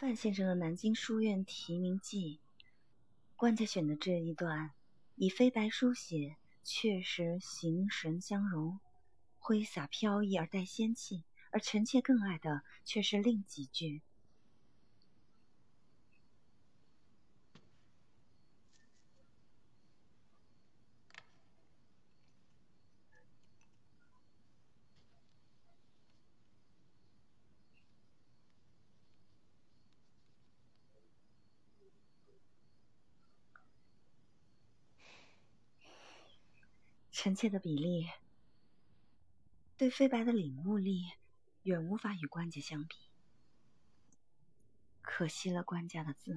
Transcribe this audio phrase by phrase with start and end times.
[0.00, 2.40] 范先生的南京书院题名记，
[3.36, 4.70] 官家选的这一段，
[5.16, 8.80] 以飞白书写，确实形神相融，
[9.38, 11.24] 挥洒飘逸而带仙气。
[11.50, 14.00] 而臣妾更爱的却是另几句。
[37.22, 38.08] 臣妾的比例，
[39.76, 41.12] 对飞白的领悟力，
[41.64, 42.96] 远无法与官家相比。
[45.02, 46.34] 可惜了官家的字。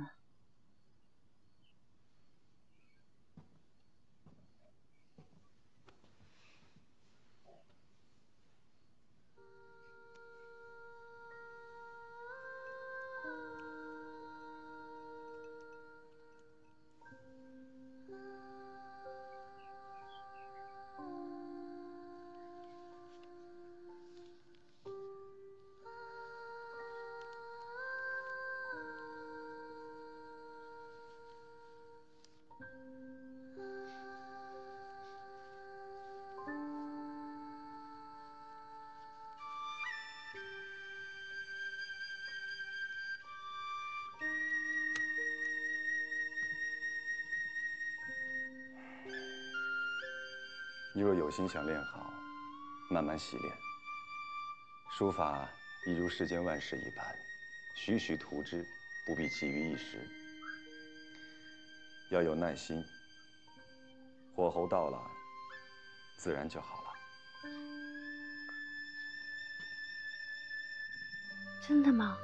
[50.95, 52.13] 你若有心想练好，
[52.91, 53.51] 慢慢习练。
[54.95, 55.49] 书法
[55.87, 57.03] 亦如世间万事一般，
[57.75, 58.63] 徐徐图之，
[59.03, 60.07] 不必急于一时。
[62.11, 62.85] 要有耐心，
[64.35, 65.01] 火候到了，
[66.15, 66.93] 自然就好了。
[71.67, 72.15] 真的吗？